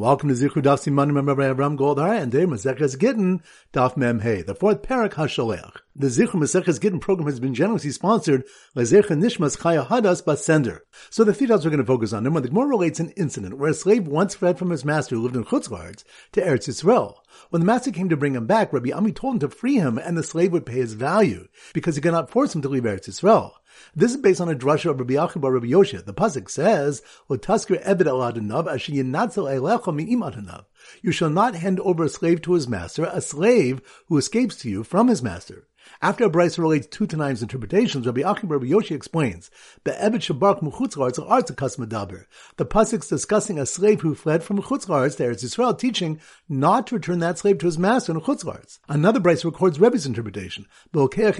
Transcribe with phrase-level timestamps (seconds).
[0.00, 3.42] Welcome to Zichru Daf Siman Rabbi Avram Goldhar and today Maseches Gittin
[3.74, 5.76] Daf Mem Hey, the fourth parak Hashalech.
[5.94, 8.44] The Zichru Maseches Gittin program has been generously sponsored
[8.74, 10.78] by Zecher Nishmas Chaya Hadas Basender.
[11.10, 12.24] So the three we're going to focus on.
[12.24, 15.22] Number the Gemara relates an incident where a slave once fled from his master who
[15.22, 17.16] lived in Chutzlaretz to Eretz Yisrael.
[17.50, 19.98] When the master came to bring him back, Rabbi Ami told him to free him
[19.98, 22.84] and the slave would pay his value because he could not force him to leave
[22.84, 23.52] Eretz Yisrael.
[23.94, 26.04] This is based on a drasha of Rabbi Bar Rabbi Yoshia.
[26.04, 30.64] The pasuk says, "L'tasker ebed al aladanav asher yinatzel eilecha mi'imatanav."
[31.02, 34.70] You shall not hand over a slave to his master, a slave who escapes to
[34.70, 35.66] you from his master.
[36.02, 39.50] After Braisa relates two Tanaims interpretations, Rabbi Akiva Rabbi Yoshi explains,
[39.84, 42.24] the Ebed Shabark Mechutzlaretz Arts Kasmadaber.
[42.56, 46.94] The pasuk's discussing a slave who fled from Chutzlaretz to Eretz Yisrael, teaching not to
[46.96, 48.78] return that slave to his master in Chutzlaretz.
[48.88, 51.36] Another Braisa records Rebbe's interpretation, Eved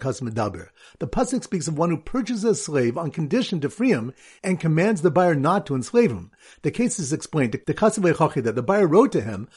[0.00, 0.68] Kasmadaber.
[0.98, 4.12] The pasuk speaks of one who purchases a slave on condition to free him
[4.42, 6.30] and commands the buyer not to enslave him.
[6.62, 9.48] The case is explained, that the buyer wrote to him,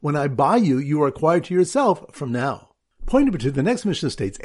[0.00, 2.70] when I buy you, you are acquired to yourself from now.
[3.06, 4.38] Point number two, the next Mishnah states,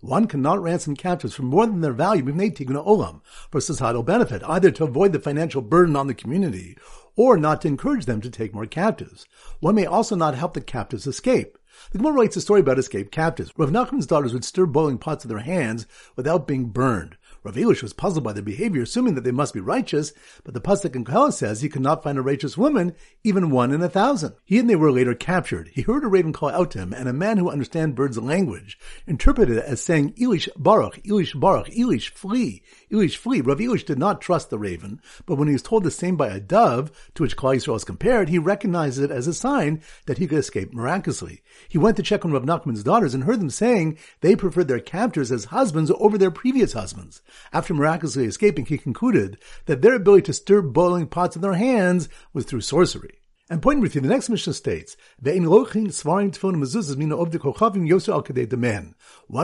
[0.00, 4.42] One cannot ransom captives for more than their value be made olam for societal benefit,
[4.46, 6.76] either to avoid the financial burden on the community
[7.16, 9.26] or not to encourage them to take more captives.
[9.60, 11.58] One may also not help the captives escape.
[11.92, 13.52] The Gemara writes a story about escaped captives.
[13.56, 15.86] Rav Nachman's daughters would stir boiling pots in their hands
[16.16, 17.16] without being burned.
[17.42, 20.12] Rav Elish was puzzled by their behavior, assuming that they must be righteous,
[20.44, 23.72] but the Pasuk in Kohelet says he could not find a righteous woman, even one
[23.72, 24.34] in a thousand.
[24.44, 25.68] He and they were later captured.
[25.68, 28.78] He heard a raven call out to him, and a man who understands birds' language
[29.06, 33.40] interpreted it as saying, Elish Baruch, Elish Baruch, Elish flee, Elish flee.
[33.40, 36.28] Rav Elish did not trust the raven, but when he was told the same by
[36.28, 40.18] a dove, to which Klal Yisrael is compared, he recognized it as a sign that
[40.18, 41.42] he could escape miraculously.
[41.70, 44.80] He went to check on Rav Nachman's daughters and heard them saying they preferred their
[44.80, 47.22] captors as husbands over their previous husbands.
[47.52, 52.08] After miraculously escaping, he concluded that their ability to stir boiling pots in their hands
[52.32, 53.20] was through sorcery.
[53.50, 54.96] And point with you, the next Mishnah states.
[55.20, 55.34] One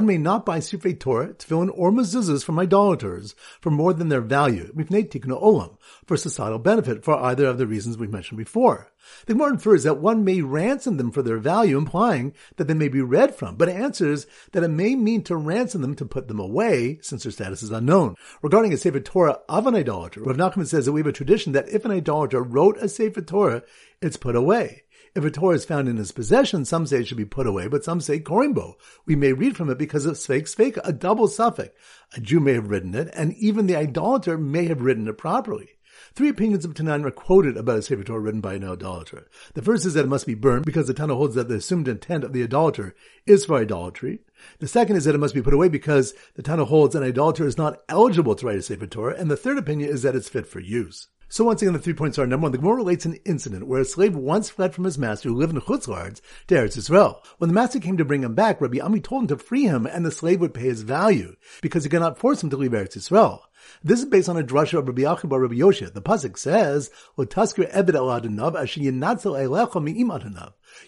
[0.06, 4.72] may not buy Sifrei Torah, Tefillin, or mezuzahs from idolaters for more than their value,
[4.76, 5.76] olam,
[6.06, 8.92] for societal benefit, for either of the reasons we mentioned before.
[9.26, 12.88] The Gemara infers that one may ransom them for their value, implying that they may
[12.88, 16.40] be read from, but answers that it may mean to ransom them to put them
[16.40, 18.14] away, since their status is unknown.
[18.42, 21.52] Regarding a Sefer Torah of an idolater, Rav Nachman says that we have a tradition
[21.52, 23.62] that if an idolater wrote a Sefer Torah,
[24.00, 24.82] it's put away.
[25.16, 27.68] If a Torah is found in his possession, some say it should be put away,
[27.68, 28.74] but some say korimbo.
[29.06, 31.74] We may read from it because of sveik sveik, a double suffix.
[32.14, 35.70] A Jew may have written it, and even the idolater may have written it properly.
[36.14, 39.26] Three opinions of Tanan are quoted about a Sefer Torah written by an idolater.
[39.54, 41.88] The first is that it must be burned because the Tana holds that the assumed
[41.88, 42.94] intent of the idolater
[43.26, 44.20] is for idolatry.
[44.58, 47.46] The second is that it must be put away because the Tana holds an idolater
[47.46, 49.16] is not eligible to write a Sefer Torah.
[49.16, 51.08] And the third opinion is that it's fit for use.
[51.28, 53.80] So once again, the three points are number one, the Gemara relates an incident where
[53.80, 57.20] a slave once fled from his master who lived in Chutzlaretz to Eretz Yisrael.
[57.38, 59.86] When the master came to bring him back, Rabbi Ami told him to free him
[59.86, 62.70] and the slave would pay his value because he could not force him to leave
[62.70, 63.40] Eretz Yisrael.
[63.82, 65.92] This is based on a drasha of Rabbi Bar Rabbi Yoshia.
[65.92, 66.90] The pasuk says.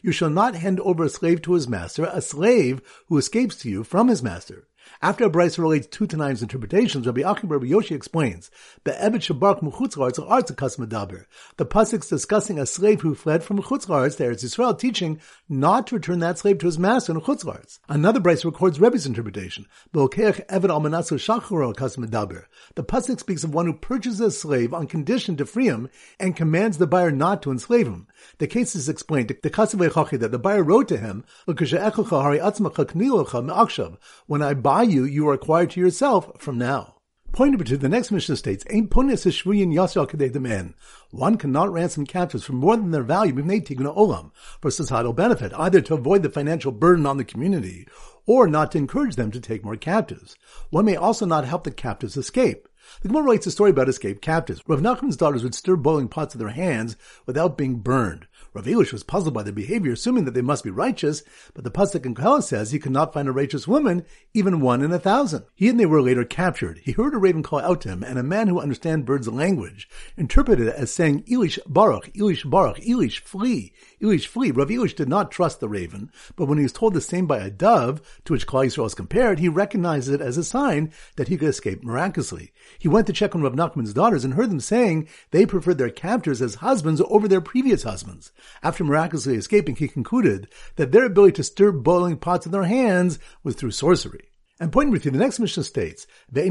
[0.03, 3.69] You shall not hand over a slave to his master, a slave who escapes to
[3.69, 4.69] you from his master.
[5.01, 8.51] After Braisa relates two Tanaims interpretations, Rabbi Akiva Rabbi Yoshi explains,
[8.87, 11.25] Arts Kasmadaber.
[11.57, 15.97] The pasuk's discussing a slave who fled from Chutzlaretz to Eretz Yisrael, teaching not to
[15.97, 17.79] return that slave to his master in Chutzlaretz.
[17.89, 19.67] Another Braisa records Rebbe's interpretation.
[19.93, 20.09] The
[22.85, 25.89] pasuk speaks of one who purchases a slave on condition to free him
[26.19, 28.07] and commands the buyer not to enslave him.
[28.39, 31.25] The case is explained, the Kasavei that the buyer wrote to him,
[34.27, 36.95] when I buy you, you are acquired to yourself from now.
[37.33, 38.65] Point number two, the next Mishnah states,
[41.11, 44.31] One cannot ransom captives for more than their value made to olam
[44.61, 47.87] for societal benefit, either to avoid the financial burden on the community
[48.27, 50.37] or not to encourage them to take more captives.
[50.71, 52.68] One may also not help the captives escape.
[53.03, 54.63] The Gemara writes a story about escaped captives.
[54.67, 56.97] Rav Nachman's daughters would stir boiling pots in their hands
[57.27, 58.27] without being burned.
[58.55, 61.23] Rav Elish was puzzled by their behavior, assuming that they must be righteous,
[61.55, 64.05] but the Pasuk in Kohelet says he could not find a righteous woman,
[64.35, 65.45] even one in a thousand.
[65.55, 66.79] He and they were later captured.
[66.79, 69.89] He heard a raven call out to him, and a man who understands birds' language
[70.17, 74.51] interpreted it as saying, Elish Baruch, Elish Baruch, Elish flee, Elish flee.
[74.51, 77.39] Rav Elish did not trust the raven, but when he was told the same by
[77.39, 81.29] a dove, to which Klal Yisrael is compared, he recognized it as a sign that
[81.29, 82.53] he could escape miraculously.
[82.79, 85.91] He went to check on Rav Nachman's daughters and heard them saying they preferred their
[85.91, 88.33] captors as husbands over their previous husbands.
[88.63, 93.19] After miraculously escaping, he concluded that their ability to stir boiling pots in their hands
[93.43, 94.31] was through sorcery.
[94.61, 96.09] And pointing with you, the next Mishnah states.
[96.33, 96.51] One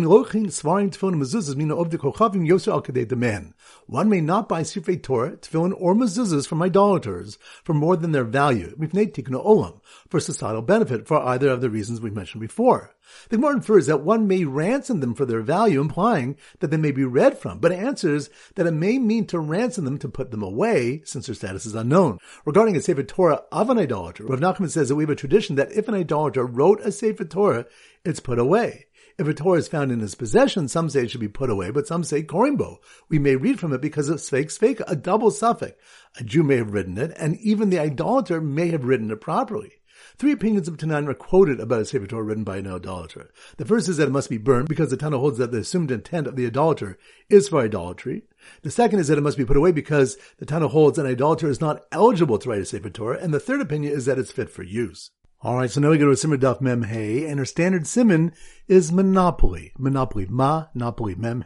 [4.09, 8.77] may not buy Sifrei Torah, tefillin, or mezuzahs from idolaters for more than their value,
[8.79, 12.95] olam, for societal benefit, for either of the reasons we mentioned before.
[13.29, 16.91] The Gemara infers that one may ransom them for their value, implying that they may
[16.91, 20.43] be read from, but answers that it may mean to ransom them to put them
[20.43, 22.19] away, since their status is unknown.
[22.45, 25.55] Regarding a Sefer Torah of an idolater, Rav Nachman says that we have a tradition
[25.55, 27.65] that if an idolater wrote a Sefer Torah,
[28.05, 28.85] it's put away.
[29.17, 31.71] If a Torah is found in his possession, some say it should be put away,
[31.71, 32.77] but some say korimbo.
[33.09, 35.75] We may read from it because it's fake, fake, a double suffix.
[36.19, 39.76] A Jew may have written it, and even the idolater may have written it properly.
[40.19, 43.29] Three opinions of Tanan are quoted about a Sefer Torah written by an idolater.
[43.57, 45.91] The first is that it must be burned because the Tana holds that the assumed
[45.91, 46.97] intent of the idolater
[47.29, 48.23] is for idolatry.
[48.63, 51.47] The second is that it must be put away because the Tana holds an idolater
[51.47, 53.19] is not eligible to write a Sefer Torah.
[53.21, 55.11] And the third opinion is that it's fit for use.
[55.43, 58.31] All right, so now we go to simmer daf mem and our standard simon
[58.67, 59.71] is monopoly.
[59.77, 61.43] Monopoly, ma, napoli, mem.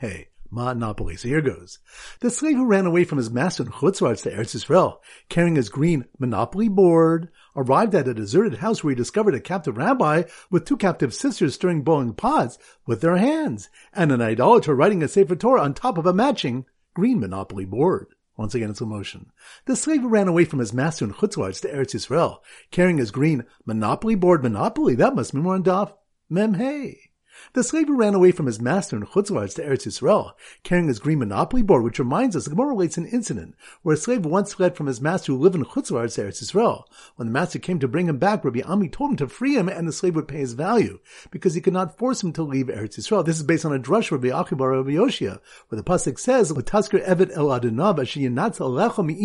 [0.51, 1.15] Monopoly.
[1.15, 1.79] So here goes.
[2.19, 5.69] The slave who ran away from his master in Chutzlaretz to Eretz Israel, carrying his
[5.69, 10.65] green Monopoly board, arrived at a deserted house where he discovered a captive rabbi with
[10.65, 15.37] two captive sisters stirring boiling pots with their hands, and an idolater writing a Sefer
[15.37, 18.07] Torah on top of a matching green Monopoly board.
[18.35, 19.31] Once again, it's a motion.
[19.65, 22.39] The slave ran away from his master in Chutzlaretz to Eretz Yisrael,
[22.71, 24.95] carrying his green Monopoly board Monopoly.
[24.95, 25.93] That must be more on Daf
[26.29, 27.10] Mem Hey.
[27.53, 30.33] The slave ran away from his master in Chutzlaretz to Eretz Yisrael,
[30.63, 33.97] carrying his green monopoly board, which reminds us, the Gemara relates an incident where a
[33.97, 36.85] slave once fled from his master who lived in Chutzlaretz to Eretz Yisrael.
[37.15, 39.67] When the master came to bring him back, Rabbi Ami told him to free him
[39.67, 40.99] and the slave would pay his value,
[41.29, 43.25] because he could not force him to leave Eretz Yisrael.
[43.25, 45.39] This is based on a drush Rabbi Achibar Rabbi Yoshia,
[45.69, 49.15] where the pasuk says, "L'tasker evet el adonav alecha mi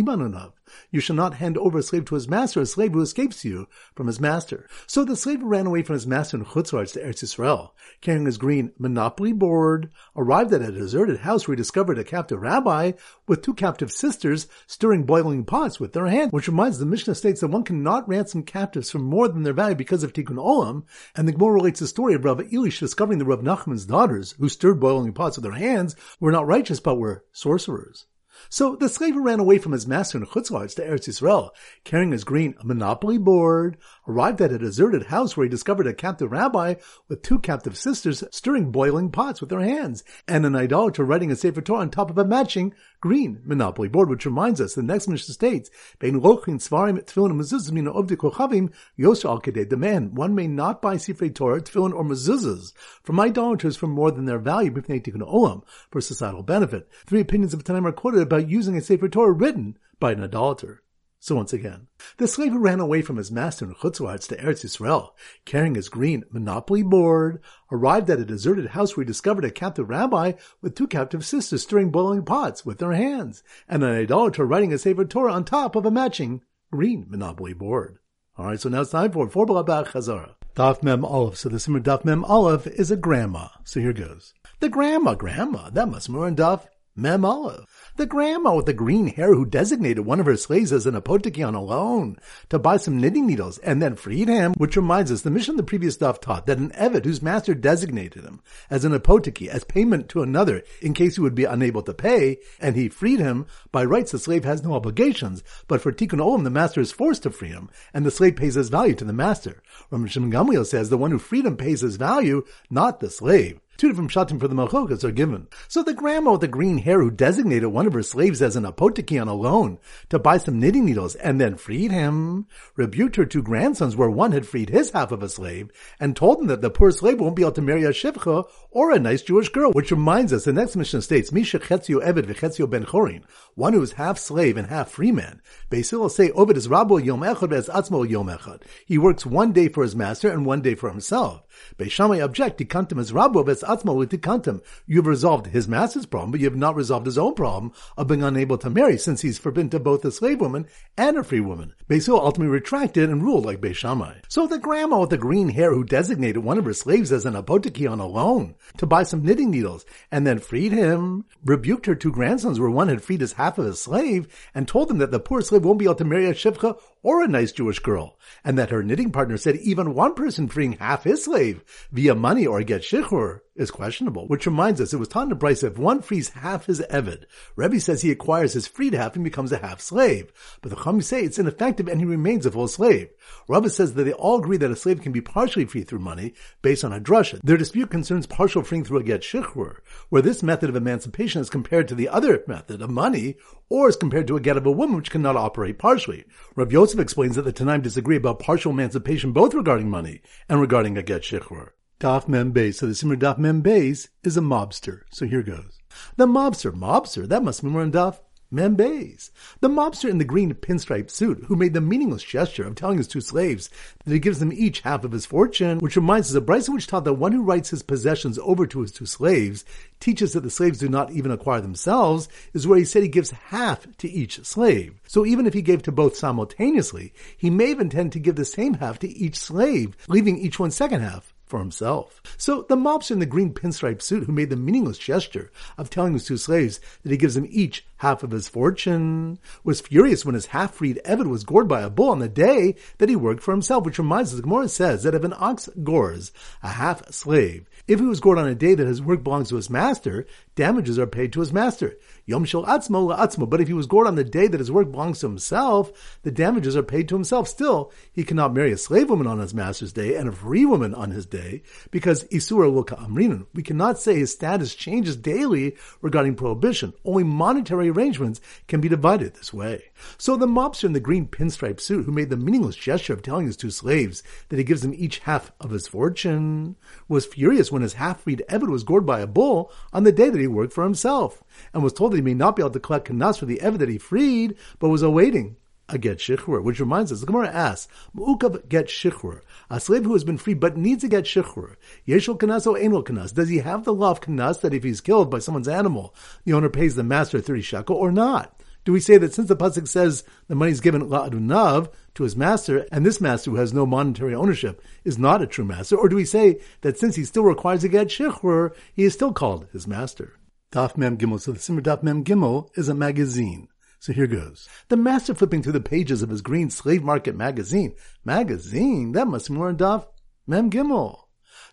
[0.91, 3.69] you shall not hand over a slave to his master, a slave who escapes you
[3.95, 4.69] from his master.
[4.87, 7.71] So the slave ran away from his master in Chutzlaretz to Eretz Yisrael,
[8.01, 12.41] carrying his green monopoly board, arrived at a deserted house where he discovered a captive
[12.41, 12.93] rabbi
[13.27, 17.41] with two captive sisters stirring boiling pots with their hands, which reminds the Mishnah states
[17.41, 20.85] that one cannot ransom captives for more than their value because of Tikkun Olam,
[21.15, 24.49] and the Gemara relates the story of Rav Elish discovering that Rav Nachman's daughters, who
[24.49, 28.07] stirred boiling pots with their hands, were not righteous but were sorcerers.
[28.49, 31.51] So the slave ran away from his master in Chutzlaretz to Eretz Yisrael,
[31.85, 33.77] carrying his green monopoly board,
[34.09, 36.75] arrived at a deserted house where he discovered a captive rabbi
[37.09, 41.37] with two captive sisters stirring boiling pots with their hands, and an idolater writing a
[41.37, 45.09] Sefer Torah on top of a matching green monopoly board, which reminds us the next
[45.09, 50.35] Mishnah states, Bein lochin svarim tefillin mezuzahs mina ovdi kochavim yosha al The man, one
[50.35, 52.73] may not buy Sefer Torah, tefillin, or mezuzahs
[53.03, 56.89] from idolaters for more than their value olam for societal benefit.
[57.07, 60.83] Three opinions of Tanaim are quoted about using a Sefer Torah written by an idolater.
[61.19, 61.89] So once again,
[62.19, 65.11] the slave who ran away from his master in Chutzlaretz to Eretz Yisrael,
[65.45, 67.41] carrying his green monopoly board,
[67.73, 71.63] arrived at a deserted house where he discovered a captive rabbi with two captive sisters
[71.63, 75.75] stirring boiling pots with their hands, and an idolater writing a Sefer Torah on top
[75.75, 77.99] of a matching green monopoly board.
[78.39, 80.35] Alright, so now it's time for four Balabach Chazara.
[80.55, 81.37] Daf Mem Aleph.
[81.37, 83.49] So the Simmer Daf Mem Aleph is a grandma.
[83.65, 84.33] So here goes.
[84.61, 86.67] The grandma, grandma, that must be on Daf
[86.99, 87.93] Mem Aleph.
[87.97, 91.47] The grandma with the green hair who designated one of her slaves as an apotiki
[91.47, 92.17] on a loan
[92.49, 95.63] to buy some knitting needles and then freed him, which reminds us the Mishnah the
[95.63, 98.41] previous stuff taught that an evit whose master designated him
[98.71, 102.39] as an apotiki as payment to another in case he would be unable to pay,
[102.61, 106.45] and he freed him, by rights the slave has no obligations, but for tikkun olam
[106.45, 109.13] the master is forced to free him, and the slave pays his value to the
[109.13, 109.63] master.
[109.91, 113.61] Rav Gamliel says the one who freed him pays his value, not the slave.
[113.77, 115.49] Two different shatim for the malchokas are given.
[115.69, 118.65] So the grandma with the green hair who designated one of her slaves as an
[118.65, 119.79] apotiki on a loan
[120.09, 124.33] to buy some knitting needles and then freed him, rebuked her two grandsons where one
[124.33, 127.37] had freed his half of a slave and told them that the poor slave won't
[127.37, 128.45] be able to marry a shifcha
[128.77, 132.27] or a nice Jewish girl, which reminds us the next Mishnah states, Misha chetzio eved
[132.27, 133.23] v'chetzio ben chorin,
[133.55, 135.41] one who is half slave and half free man.
[135.71, 138.65] Beis Hillel say, Ovid is rabo yom echad as atzmo yom echad.
[138.85, 141.43] He works one day for his master and one day for himself.
[141.79, 144.61] Beis Shammai object, tikantim as rabo ves atzmo tikantim.
[144.87, 148.23] You've resolved his master's problem, but you have not resolved his own problem of being
[148.23, 150.67] unable to marry, since he's forbidden to both a slave woman
[150.99, 151.73] and a free woman.
[151.89, 154.17] Beis Hillel ultimately retracted and ruled like Beis Shammai.
[154.29, 157.33] So the grandma with the green hair who designated one of her slaves as an
[157.33, 161.95] apotiki on a loan to buy some knitting needles and then freed him, rebuked her
[161.95, 165.11] two grandsons where one had freed his half of his slave and told them that
[165.11, 168.19] the poor slave won't be able to marry a shifcha or a nice Jewish girl,
[168.43, 172.45] and that her knitting partner said even one person freeing half his slave via money
[172.45, 176.03] or get shichrur is questionable, which reminds us it was taught in Braisa if one
[176.03, 179.81] frees half his Evid, Rebbe says he acquires his freed half and becomes a half
[179.81, 180.33] slave.
[180.61, 183.09] But the Chum say it's ineffective and he remains a full slave.
[183.49, 186.35] Rebbe says that they all agree that a slave can be partially freed through money
[186.61, 187.41] based on a drasha.
[187.43, 191.51] Their dispute concerns partial freeing through a get shichrur, where this method of emancipation is
[191.51, 193.37] compared to the other method of money,
[193.69, 196.25] or as compared to a get of a woman which cannot operate partially.
[196.55, 200.97] Rabbi Yosef explains that the Tanaim disagree about partial emancipation both regarding money and regarding
[200.97, 201.71] a get shichrur.
[201.99, 202.75] Daf Mem Beis.
[202.75, 205.01] So the Simmer Daf Mem Beis is a mobster.
[205.11, 205.81] So here goes.
[206.17, 208.21] The mobster, mobster, that must be more in Daf
[208.51, 209.31] Mem Beis.
[209.61, 213.09] The mobster in the green pinstripe suit who made the meaningless gesture of telling his
[213.09, 213.69] two slaves
[214.05, 216.87] that he gives them each half of his fortune, which reminds us of Bryson which
[216.87, 219.65] taught that one who writes his possessions over to his two slaves
[219.99, 223.31] teaches that the slaves do not even acquire themselves, is where he said he gives
[223.31, 225.01] half to each slave.
[225.09, 228.45] So even if he gave to both simultaneously, he may have intended to give the
[228.45, 232.21] same half to each slave, leaving each one second half for himself.
[232.37, 236.13] So the mobster in the green pinstripe suit who made the meaningless gesture of telling
[236.13, 240.35] his two slaves that he gives them each half of his fortune was furious when
[240.35, 243.53] his half-freed Evid was gored by a bull on the day that he worked for
[243.53, 247.69] himself, which reminds us, the Gemara says that if an ox gores a half slave,
[247.87, 250.27] if he was gored on a day that his work belongs to his master,
[250.57, 251.97] damages are paid to his master.
[252.29, 253.49] Yom shel atzmo la'atzmo.
[253.49, 256.33] But if he was gored on the day that his work belongs to himself, the
[256.33, 257.47] damages are paid to himself.
[257.47, 260.93] Still, he cannot marry a slave woman on his master's day and a free woman
[260.93, 263.47] on his day because isura luka amrinun.
[263.55, 266.95] We cannot say his status changes daily regarding prohibition.
[267.05, 269.85] Only monetary arrangements can be divided this way.
[270.19, 273.47] So the mobster in the green pinstripe suit who made the meaningless gesture of telling
[273.47, 276.75] his two slaves that he gives them each half of his fortune
[277.07, 280.41] was furious when his half-freed Evid was gored by a bull on the day that
[280.41, 283.09] he worked for himself and was told that he may not be able to collect
[283.09, 285.57] kanas for the Evid that he freed, but was awaiting
[285.89, 290.15] a get shichrur, which reminds us, the Gemara asks, Mu'ukav get shichrur, a slave who
[290.15, 293.59] has been freed but needs to get shichrur, yeshul kanas or enol kanas, does he
[293.59, 296.97] have the law of kanas that if he's killed by someone's animal, the owner pays
[296.97, 298.61] the master 30 shekel or not?
[298.85, 302.37] Do we say that since the pasuk says the money is given la'adunav to his
[302.37, 306.09] master, and this master who has no monetary ownership is not a true master, or
[306.09, 309.67] do we say that since he still requires a get shichrur, he is still called
[309.73, 310.35] his master?
[310.77, 311.41] Daf Mem Gimel.
[311.41, 313.69] So the Simmer Daf Mem Gimel is a magazine.
[313.99, 314.69] So here goes.
[314.89, 317.95] The master flipping through the pages of his green slave market magazine.
[318.27, 319.13] Magazine?
[319.13, 320.07] That must be more in Daf
[320.47, 321.26] Mem Gimel.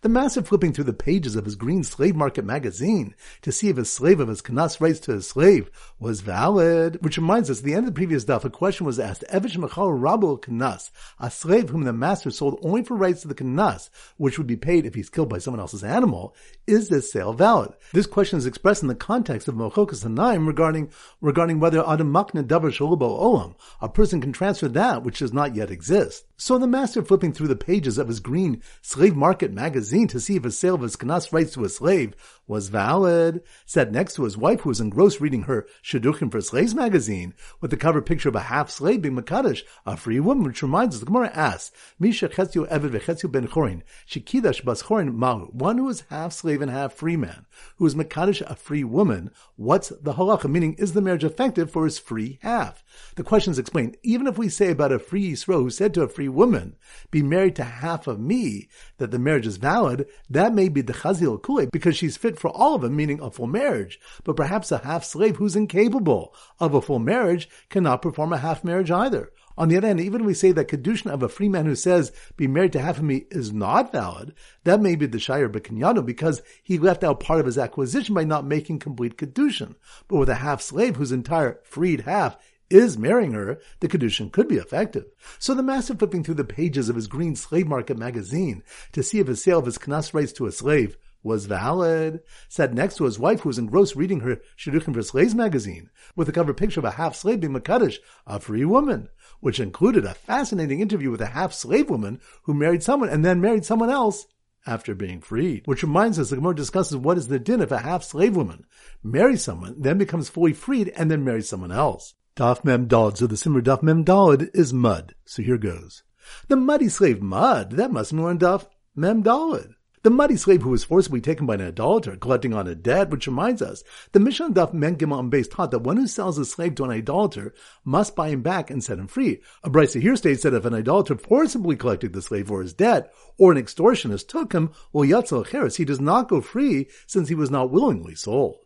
[0.03, 3.77] The master flipping through the pages of his green slave market magazine to see if
[3.77, 7.01] a slave of his kanas rights to his slave was valid.
[7.01, 9.57] Which reminds us, at the end of the previous daf, a question was asked, Evish
[9.57, 10.91] Machal Rabu Kanas,
[11.21, 14.57] a slave whom the master sold only for rights to the kanas, which would be
[14.57, 16.35] paid if he's killed by someone else's animal,
[16.67, 17.71] is this sale valid?
[17.93, 20.91] This question is expressed in the context of Mochokas Hanaim regarding,
[21.21, 25.55] regarding whether Adam Makna Davar Shalabo Olam, a person can transfer that which does not
[25.55, 26.25] yet exist.
[26.43, 30.35] So the master flipping through the pages of his green slave market magazine to see
[30.35, 34.25] if a sale of his kanas rights to a slave was valid, sat next to
[34.25, 38.27] his wife who was engrossed reading her Shidduchim for Slaves magazine with the cover picture
[38.27, 41.71] of a half slave being Makadish, a free woman, which reminds us, the Gemara asks,
[41.97, 46.61] Misha Chetzio Eved Vechetio Ben Chorin, Shikidash Bas Chorin Mahu, one who is half slave
[46.61, 47.45] and half free man,
[47.77, 50.49] who is Makadish, a free woman, what's the halacha?
[50.49, 52.83] Meaning, is the marriage effective for his free half?
[53.15, 53.95] The question is explained.
[54.03, 56.75] Even if we say about a free Yisro who said to a free woman,
[57.11, 60.93] be married to half of me, that the marriage is valid, that may be the
[60.93, 63.99] Chazil Kule, because she's fit for all of them, meaning a full marriage.
[64.23, 68.63] But perhaps a half slave who's incapable of a full marriage cannot perform a half
[68.63, 69.31] marriage either.
[69.55, 71.75] On the other hand, even if we say that Kedushin of a free man who
[71.75, 75.47] says, be married to half of me is not valid, that may be the Shire
[75.47, 79.75] Bekinyano because he left out part of his acquisition by not making complete Kedushin.
[80.07, 82.37] But with a half slave whose entire freed half
[82.69, 85.05] is marrying her, the Kedushin could be effective.
[85.39, 89.19] So the master flipping through the pages of his green slave market magazine to see
[89.19, 93.05] if a sale of his Knas rights to a slave was valid, sat next to
[93.05, 96.81] his wife who was engrossed reading her Shidduchim for Slaves magazine, with a cover picture
[96.81, 101.21] of a half slave being Makadish, a free woman, which included a fascinating interview with
[101.21, 104.27] a half slave woman who married someone and then married someone else
[104.65, 105.63] after being freed.
[105.65, 108.65] Which reminds us, the Gemara discusses what is the din if a half slave woman
[109.01, 112.13] marries someone, then becomes fully freed, and then marries someone else.
[112.35, 113.17] Daf Mem Dalid.
[113.17, 115.13] So the Simmer Daf Mem Dalid is mud.
[115.23, 116.01] So here goes.
[116.47, 119.75] The muddy slave mud, that must be on Daf Mem Dalid.
[120.01, 123.27] The muddy slave who was forcibly taken by an idolater, collecting on a debt, which
[123.27, 126.75] reminds us, the Mishnah Daf Men Gimel base taught that one who sells a slave
[126.75, 127.53] to an idolater
[127.85, 129.39] must buy him back and set him free.
[129.63, 133.13] A Brisa here states that if an idolater forcibly collected the slave for his debt,
[133.37, 137.35] or an extortionist took him, well, Yatzel Cheres, he does not go free since he
[137.35, 138.57] was not willingly sold.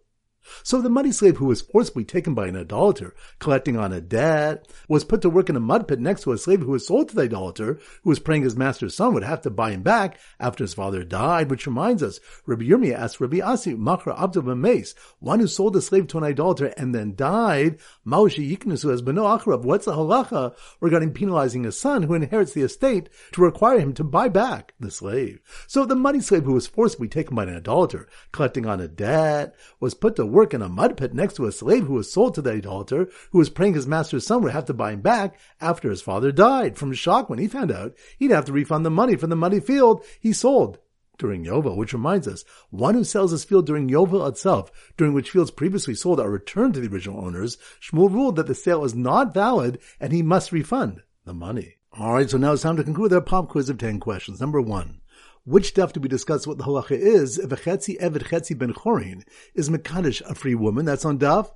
[0.63, 4.68] So the money slave who was forcibly taken by an idolater, collecting on a debt,
[4.88, 7.10] was put to work in a mud pit next to a slave who was sold
[7.10, 10.20] to the idolater, who was praying his master's son would have to buy him back
[10.39, 14.96] after his father died, which reminds us, Rabbi Yirmiyah asked Rabbi Asi, Machra Abdu Mace,
[15.20, 19.38] one who sold a slave to an idolater and then died, Maushi Yiknusu as Beno
[19.38, 23.94] Achrav, what's the halacha regarding penalizing a son who inherits the estate to require him
[23.94, 25.39] to buy back the slave?
[25.68, 29.56] So the money slave who was forcibly taken by an idolater, collecting on a debt,
[29.80, 32.36] was put to work in a mud pit next to a slave who was sold
[32.36, 35.39] to the idolater, who was praying his master's son would have to buy him back
[35.60, 36.77] after his father died.
[36.77, 39.60] From shock when he found out, he'd have to refund the money from the muddy
[39.60, 40.79] field he sold
[41.17, 45.32] during Yovel, which reminds us, one who sells his field during Yovel itself, during which
[45.32, 48.96] fields previously sold are returned to the original owners, Shmuel ruled that the sale is
[48.96, 51.75] not valid and he must refund the money.
[52.00, 54.39] Alright, so now it's time to conclude our pop quiz of 10 questions.
[54.39, 55.01] Number one.
[55.48, 58.74] Which stuff do we discuss what the halacha is if a chetzi eved chetzi ben
[58.74, 59.24] chorin
[59.56, 60.84] is mekadosh a free woman?
[60.84, 61.51] That's on daf.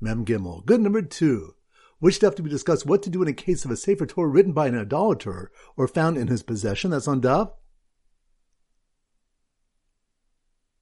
[0.00, 0.64] Mem Gimel.
[0.64, 1.56] Good number two.
[1.98, 4.28] Which stuff do we discuss what to do in a case of a Sefer Torah
[4.28, 6.92] written by an idolater or found in his possession?
[6.92, 7.50] That's on daf.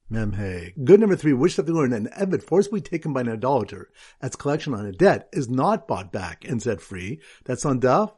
[0.07, 0.85] mem Memhe.
[0.85, 3.89] Good number three, which stuff to learn an Eved forcibly taken by an idolater
[4.21, 7.19] as collection on a debt is not bought back and set free.
[7.45, 8.11] That's on daf.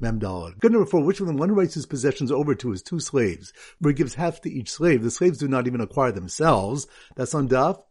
[0.00, 0.60] Memdalad.
[0.60, 3.52] Good number four, which of them one writes his possessions over to his two slaves,
[3.80, 5.02] where he gives half to each slave.
[5.02, 6.86] The slaves do not even acquire themselves.
[7.16, 7.82] That's on Daf.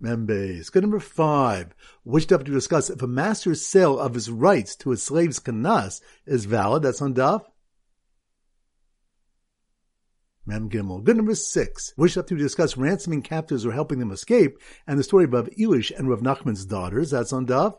[0.00, 0.70] Membes.
[0.70, 1.74] Good number five,
[2.04, 6.00] which Daf to discuss if a master's sale of his rights to his slave's kanas
[6.24, 6.84] is valid.
[6.84, 7.44] That's on Daf.
[10.46, 11.02] Mem Gimel.
[11.02, 11.92] Good number six.
[11.96, 15.90] Wish up to discuss ransoming captives or helping them escape, and the story of Elish
[15.90, 17.10] and Rav Nachman's daughters.
[17.10, 17.74] That's on Daf.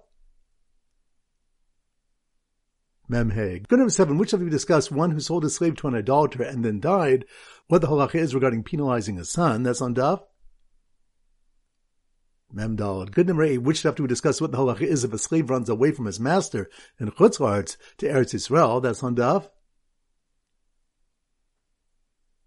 [3.09, 3.67] Memhe.
[3.67, 6.43] Good number seven, which of you discuss one who sold a slave to an idolater
[6.43, 7.25] and then died,
[7.67, 9.63] what the halacha is regarding penalizing a son?
[9.63, 10.21] That's on Daf.
[12.51, 13.11] Mem Memdal.
[13.11, 15.69] Good number eight, which do we discuss what the halacha is if a slave runs
[15.69, 18.81] away from his master in Chutzlaretz to Eretz Yisrael?
[18.81, 19.49] That's on Daf.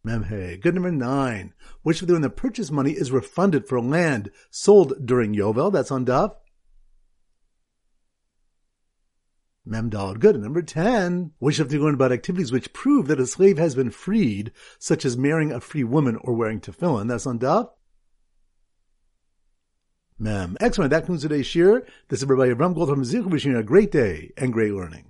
[0.07, 0.61] Memhe.
[0.61, 4.95] Good number nine, which of the when the purchase money is refunded for land sold
[5.05, 5.73] during Yovel?
[5.73, 6.35] That's on Daf.
[9.67, 10.19] Memdal.
[10.19, 10.41] Good.
[10.41, 11.33] Number 10.
[11.41, 15.05] Wish have to learn about activities which prove that a slave has been freed, such
[15.05, 17.09] as marrying a free woman or wearing tefillin.
[17.09, 17.71] That's on Daf.
[20.19, 20.57] Mem.
[20.61, 20.91] Excellent.
[20.91, 21.87] That concludes today's shir.
[22.09, 25.01] This is Rabbi Avram Gold from Zich wishing you a great day and great learning.